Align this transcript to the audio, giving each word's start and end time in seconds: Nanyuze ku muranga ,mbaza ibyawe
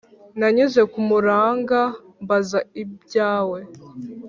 Nanyuze 0.39 0.81
ku 0.91 0.99
muranga 1.09 1.79
,mbaza 2.23 2.59
ibyawe 2.83 3.59